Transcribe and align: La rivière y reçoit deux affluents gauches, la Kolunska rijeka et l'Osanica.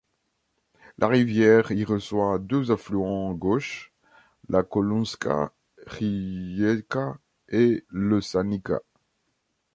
La 0.97 1.07
rivière 1.07 1.71
y 1.71 1.83
reçoit 1.85 2.39
deux 2.39 2.71
affluents 2.71 3.35
gauches, 3.35 3.93
la 4.49 4.63
Kolunska 4.63 5.53
rijeka 5.85 7.19
et 7.49 7.85
l'Osanica. 7.89 8.79